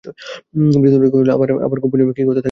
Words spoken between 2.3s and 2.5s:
শুনি।